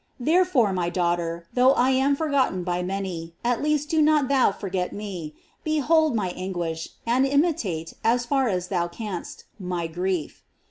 Therefore, 0.19 0.73
my 0.73 0.89
daughter, 0.89 1.45
though 1.53 1.73
I 1.73 1.91
am 1.91 2.15
forgotten 2.15 2.63
by 2.63 2.81
many, 2.81 3.35
at 3.43 3.61
least 3.61 3.89
do 3.89 4.01
not 4.01 4.29
thou 4.29 4.51
forget 4.51 4.93
me; 4.93 5.35
behold 5.63 6.15
my 6.15 6.29
anguish, 6.31 6.89
and 7.05 7.23
imitate, 7.23 7.93
aa 8.03 8.17
far 8.17 8.49
as 8.49 8.69
thou 8.69 8.87
canst, 8.87 9.43
my 9.59 9.85
grief." 9.85 10.41